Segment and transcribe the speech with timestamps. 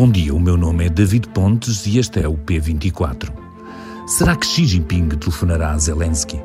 [0.00, 3.30] Bom dia, o meu nome é David Pontes e este é o P24.
[4.06, 6.40] Será que Xi Jinping telefonará a Zelensky?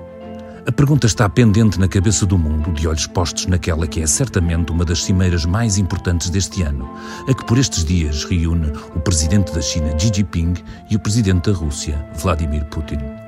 [0.68, 4.74] A pergunta está pendente na cabeça do mundo, de olhos postos naquela que é certamente
[4.74, 6.86] uma das cimeiras mais importantes deste ano,
[7.30, 10.56] a que por estes dias reúne o presidente da China, Xi Jinping,
[10.92, 13.25] e o presidente da Rússia, Vladimir Putin.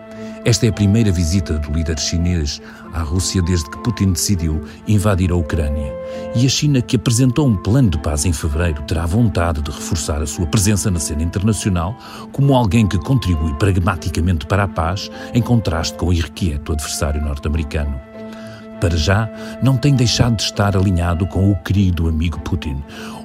[0.47, 2.61] Esta é a primeira visita do líder chinês
[2.93, 5.93] à Rússia desde que Putin decidiu invadir a Ucrânia.
[6.33, 10.21] E a China, que apresentou um plano de paz em fevereiro, terá vontade de reforçar
[10.21, 11.97] a sua presença na cena internacional
[12.31, 18.06] como alguém que contribui pragmaticamente para a paz, em contraste com o irrequieto adversário norte-americano.
[18.79, 19.27] Para já,
[19.61, 22.83] não tem deixado de estar alinhado com o querido amigo Putin.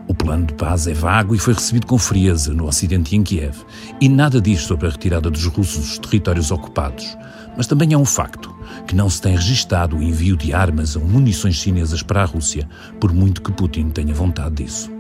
[0.09, 3.23] O plano de paz é vago e foi recebido com frieza no Ocidente e em
[3.23, 3.59] Kiev.
[4.01, 7.19] E nada diz sobre a retirada dos russos dos territórios ocupados.
[7.55, 8.55] Mas também é um facto
[8.87, 12.67] que não se tem registado o envio de armas ou munições chinesas para a Rússia,
[12.99, 14.91] por muito que Putin tenha vontade disso.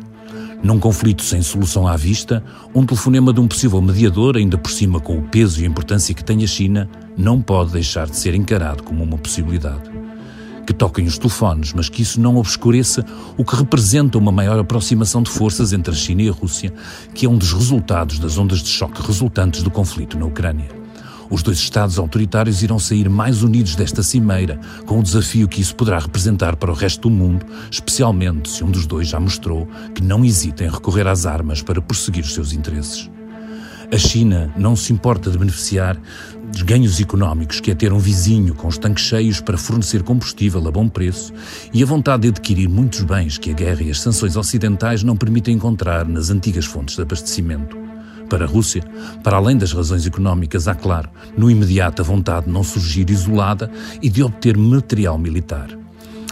[0.62, 5.00] Num conflito sem solução à vista, um telefonema de um possível mediador, ainda por cima
[5.00, 8.34] com o peso e a importância que tem a China, não pode deixar de ser
[8.34, 10.01] encarado como uma possibilidade
[10.66, 13.04] que toquem os telefones, mas que isso não obscureça
[13.36, 16.72] o que representa uma maior aproximação de forças entre a China e a Rússia,
[17.14, 20.82] que é um dos resultados das ondas de choque resultantes do conflito na Ucrânia.
[21.32, 25.74] Os dois Estados autoritários irão sair mais unidos desta cimeira, com o desafio que isso
[25.74, 30.02] poderá representar para o resto do mundo, especialmente se um dos dois já mostrou que
[30.02, 33.10] não hesita em recorrer às armas para prosseguir os seus interesses.
[33.90, 35.98] A China não se importa de beneficiar
[36.52, 40.66] dos ganhos económicos que é ter um vizinho com os tanques cheios para fornecer combustível
[40.68, 41.32] a bom preço
[41.72, 45.16] e a vontade de adquirir muitos bens que a guerra e as sanções ocidentais não
[45.16, 47.76] permitem encontrar nas antigas fontes de abastecimento.
[48.28, 48.82] Para a Rússia,
[49.24, 53.70] para além das razões económicas, há, claro, no imediato a vontade de não surgir isolada
[54.00, 55.81] e de obter material militar.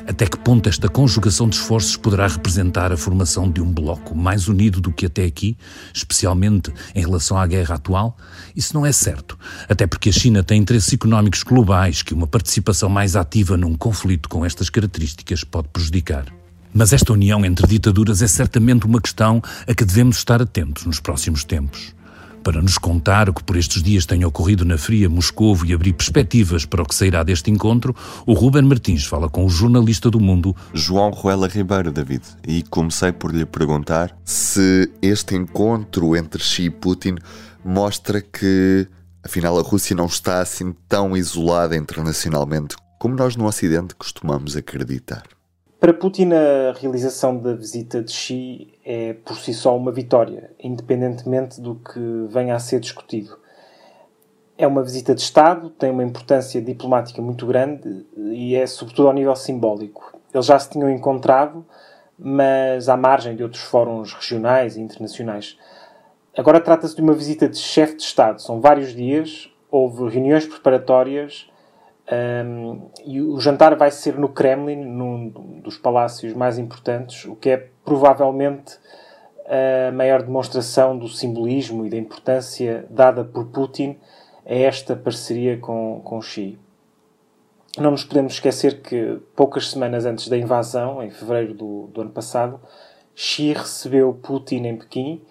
[0.07, 4.49] Até que ponto esta conjugação de esforços poderá representar a formação de um bloco mais
[4.49, 5.57] unido do que até aqui,
[5.95, 8.17] especialmente em relação à guerra atual?
[8.55, 12.89] Isso não é certo, até porque a China tem interesses económicos globais que uma participação
[12.89, 16.27] mais ativa num conflito com estas características pode prejudicar.
[16.73, 21.01] Mas esta união entre ditaduras é certamente uma questão a que devemos estar atentos nos
[21.01, 21.95] próximos tempos
[22.43, 25.93] para nos contar o que por estes dias tem ocorrido na fria Moscovo e abrir
[25.93, 27.95] perspectivas para o que sairá deste encontro,
[28.27, 33.13] o Ruben Martins fala com o jornalista do Mundo João Ruela Ribeiro, David, e comecei
[33.13, 37.17] por lhe perguntar se este encontro entre Xi e Putin
[37.65, 38.87] mostra que,
[39.23, 45.23] afinal, a Rússia não está assim tão isolada internacionalmente como nós no Ocidente costumamos acreditar.
[45.81, 51.59] Para Putin, a realização da visita de Xi é por si só uma vitória, independentemente
[51.59, 51.99] do que
[52.29, 53.39] venha a ser discutido.
[54.59, 59.15] É uma visita de Estado, tem uma importância diplomática muito grande e é sobretudo ao
[59.15, 60.21] nível simbólico.
[60.35, 61.65] Eles já se tinham encontrado,
[62.19, 65.57] mas à margem de outros fóruns regionais e internacionais.
[66.37, 68.43] Agora trata-se de uma visita de chefe de Estado.
[68.43, 71.51] São vários dias, houve reuniões preparatórias
[72.11, 75.29] um, e o jantar vai ser no Kremlin, num
[75.63, 78.79] dos palácios mais importantes, o que é provavelmente
[79.47, 83.97] a maior demonstração do simbolismo e da importância dada por Putin
[84.45, 86.59] a esta parceria com, com Xi.
[87.79, 92.11] Não nos podemos esquecer que, poucas semanas antes da invasão, em fevereiro do, do ano
[92.11, 92.61] passado,
[93.15, 95.23] Xi recebeu Putin em Pequim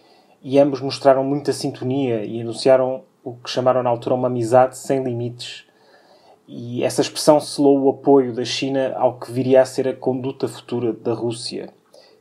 [0.41, 5.03] e ambos mostraram muita sintonia e anunciaram o que chamaram na altura uma amizade sem
[5.03, 5.68] limites
[6.51, 10.47] e essa expressão selou o apoio da China ao que viria a ser a conduta
[10.47, 11.69] futura da Rússia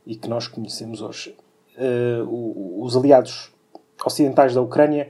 [0.05, 1.35] e que nós conhecemos hoje.
[1.75, 3.51] Uh, os aliados
[4.05, 5.09] ocidentais da Ucrânia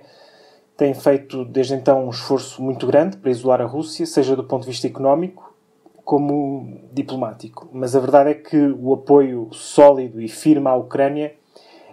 [0.78, 4.62] têm feito desde então um esforço muito grande para isolar a Rússia, seja do ponto
[4.62, 5.54] de vista económico
[6.06, 7.68] como diplomático.
[7.74, 11.36] Mas a verdade é que o apoio sólido e firme à Ucrânia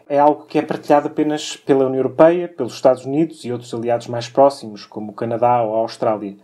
[0.09, 4.07] é algo que é partilhado apenas pela União Europeia, pelos Estados Unidos e outros aliados
[4.07, 6.37] mais próximos, como o Canadá ou a Austrália.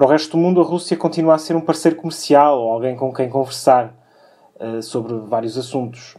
[0.00, 2.96] Para o resto do mundo, a Rússia continua a ser um parceiro comercial ou alguém
[2.96, 3.94] com quem conversar
[4.58, 6.16] uh, sobre vários assuntos.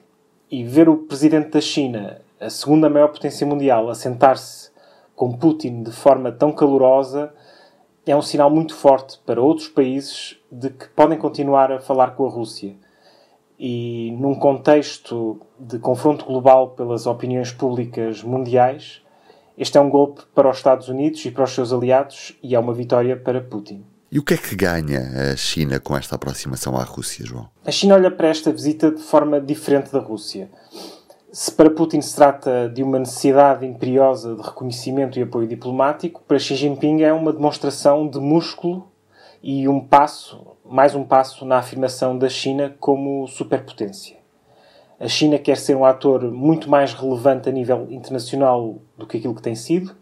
[0.52, 4.70] E ver o presidente da China, a segunda maior potência mundial, a sentar-se
[5.16, 7.34] com Putin de forma tão calorosa
[8.06, 12.28] é um sinal muito forte para outros países de que podem continuar a falar com
[12.28, 12.76] a Rússia.
[13.58, 19.02] E num contexto de confronto global pelas opiniões públicas mundiais,
[19.58, 22.60] este é um golpe para os Estados Unidos e para os seus aliados e é
[22.60, 23.84] uma vitória para Putin.
[24.12, 27.50] E o que é que ganha a China com esta aproximação à Rússia, João?
[27.66, 30.50] A China olha para esta visita de forma diferente da Rússia.
[31.32, 36.38] Se para Putin se trata de uma necessidade imperiosa de reconhecimento e apoio diplomático, para
[36.38, 38.92] Xi Jinping é uma demonstração de músculo
[39.42, 44.21] e um passo, mais um passo na afirmação da China como superpotência.
[45.02, 49.34] A China quer ser um ator muito mais relevante a nível internacional do que aquilo
[49.34, 49.96] que tem sido,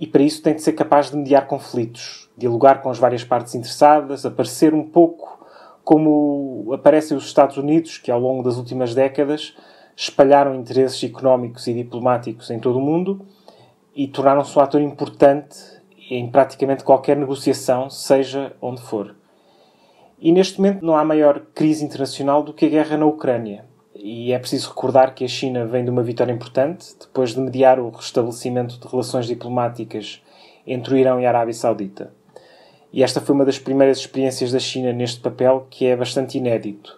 [0.00, 3.54] e para isso tem de ser capaz de mediar conflitos, dialogar com as várias partes
[3.54, 5.38] interessadas, aparecer um pouco
[5.84, 9.56] como aparecem os Estados Unidos, que ao longo das últimas décadas
[9.94, 13.24] espalharam interesses económicos e diplomáticos em todo o mundo
[13.94, 15.56] e tornaram-se um ator importante
[16.10, 19.14] em praticamente qualquer negociação, seja onde for.
[20.18, 23.67] E neste momento não há maior crise internacional do que a guerra na Ucrânia.
[24.00, 27.80] E é preciso recordar que a China vem de uma vitória importante, depois de mediar
[27.80, 30.22] o restabelecimento de relações diplomáticas
[30.64, 32.14] entre o Irão e a Arábia Saudita.
[32.92, 36.96] E esta foi uma das primeiras experiências da China neste papel, que é bastante inédito.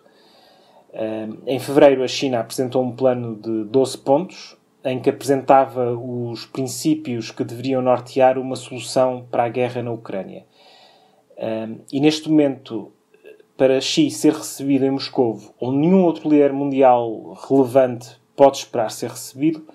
[1.46, 7.30] Em fevereiro, a China apresentou um plano de 12 pontos, em que apresentava os princípios
[7.30, 10.44] que deveriam nortear uma solução para a guerra na Ucrânia.
[11.90, 12.92] E neste momento,
[13.60, 19.10] para Xi ser recebido em Moscou, onde nenhum outro líder mundial relevante pode esperar ser
[19.10, 19.68] recebido,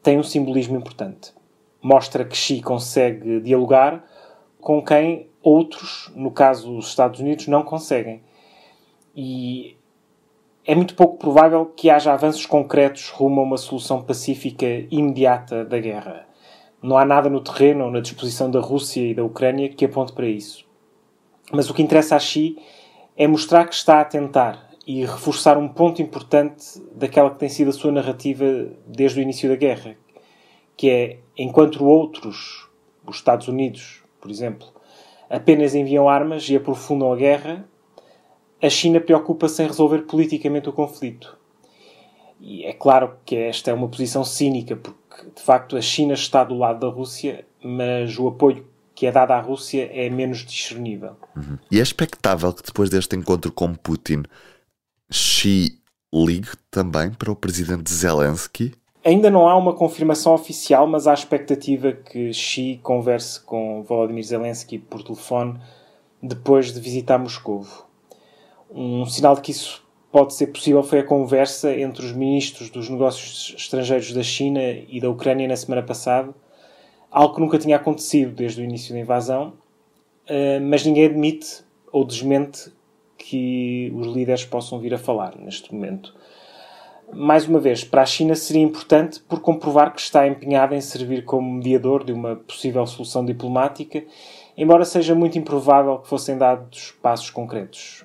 [0.00, 1.32] tem um simbolismo importante.
[1.82, 4.04] Mostra que Xi consegue dialogar
[4.60, 8.22] com quem outros, no caso os Estados Unidos, não conseguem.
[9.16, 9.76] E
[10.64, 15.80] é muito pouco provável que haja avanços concretos rumo a uma solução pacífica imediata da
[15.80, 16.24] guerra.
[16.80, 20.12] Não há nada no terreno ou na disposição da Rússia e da Ucrânia que aponte
[20.12, 20.64] para isso.
[21.50, 22.56] Mas o que interessa a Xi
[23.18, 27.70] é mostrar que está a tentar e reforçar um ponto importante daquela que tem sido
[27.70, 28.44] a sua narrativa
[28.86, 29.96] desde o início da guerra,
[30.76, 32.70] que é enquanto outros,
[33.04, 34.68] os Estados Unidos, por exemplo,
[35.28, 37.68] apenas enviam armas e aprofundam a guerra,
[38.62, 41.36] a China preocupa-se em resolver politicamente o conflito.
[42.40, 46.44] E é claro que esta é uma posição cínica, porque de facto a China está
[46.44, 48.64] do lado da Rússia, mas o apoio
[48.98, 51.12] que é dado à Rússia é menos discernível.
[51.36, 51.56] Uhum.
[51.70, 54.24] E é expectável que depois deste encontro com Putin,
[55.08, 55.78] Xi
[56.12, 58.74] ligue também para o presidente Zelensky?
[59.04, 64.24] Ainda não há uma confirmação oficial, mas há a expectativa que Xi converse com Volodymyr
[64.24, 65.60] Zelensky por telefone
[66.20, 67.64] depois de visitar Moscou.
[68.68, 69.80] Um sinal de que isso
[70.10, 75.00] pode ser possível foi a conversa entre os ministros dos negócios estrangeiros da China e
[75.00, 76.34] da Ucrânia na semana passada,
[77.10, 79.54] algo que nunca tinha acontecido desde o início da invasão,
[80.26, 82.72] eh, mas ninguém admite ou desmente
[83.16, 86.14] que os líderes possam vir a falar neste momento.
[87.12, 91.24] Mais uma vez, para a China seria importante por comprovar que está empenhada em servir
[91.24, 94.04] como mediador de uma possível solução diplomática,
[94.56, 98.04] embora seja muito improvável que fossem dados passos concretos.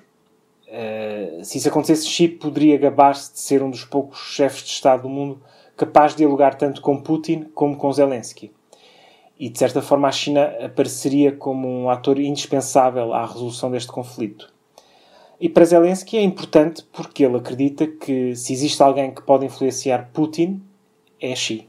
[0.66, 5.02] Eh, se isso acontecesse, Xi poderia gabar-se de ser um dos poucos chefes de Estado
[5.02, 5.40] do mundo
[5.76, 8.50] capaz de dialogar tanto com Putin como com Zelensky.
[9.38, 14.52] E, de certa forma, a China apareceria como um ator indispensável à resolução deste conflito.
[15.40, 20.10] E para Zelensky é importante porque ele acredita que se existe alguém que pode influenciar
[20.12, 20.62] Putin,
[21.20, 21.68] é Xi.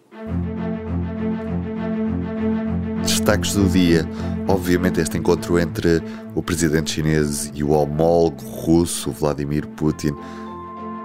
[3.03, 4.07] Destaques do dia
[4.47, 6.01] Obviamente, este encontro entre
[6.35, 10.11] o presidente chinês e o homólogo russo Vladimir Putin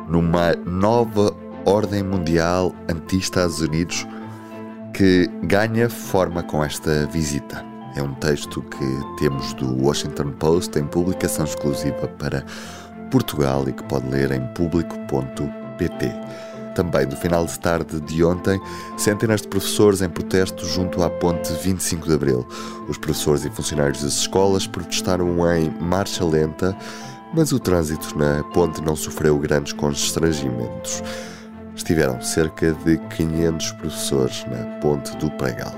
[0.08, 4.06] numa nova ordem mundial anti-Estados Unidos
[4.92, 7.64] que ganha forma com esta visita.
[7.96, 12.44] É um texto que temos do Washington Post em publicação exclusiva para
[13.10, 16.12] Portugal e que pode ler em público.pt
[16.74, 18.60] também do final de tarde de ontem,
[18.96, 22.46] centenas de professores em protesto junto à ponte 25 de Abril.
[22.88, 26.76] Os professores e funcionários das escolas protestaram em marcha lenta,
[27.34, 31.02] mas o trânsito na ponte não sofreu grandes constrangimentos.
[31.74, 35.72] Estiveram cerca de 500 professores na ponte do Pregal.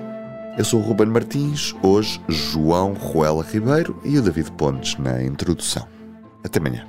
[0.56, 5.86] Eu sou o Ruben Martins, hoje João Ruela Ribeiro e o David Pontes na introdução.
[6.44, 6.86] Até amanhã.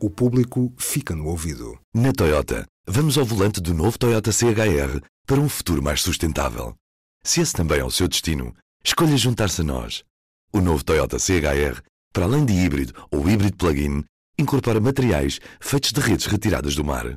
[0.00, 1.78] O público fica no ouvido.
[1.94, 2.66] Na Toyota.
[2.86, 6.74] Vamos ao volante do novo Toyota CHR para um futuro mais sustentável.
[7.22, 8.52] Se esse também é o seu destino,
[8.84, 10.02] escolha juntar-se a nós.
[10.52, 11.80] O novo Toyota CHR,
[12.12, 14.02] para além de híbrido ou híbrido plug-in,
[14.36, 17.16] incorpora materiais feitos de redes retiradas do mar.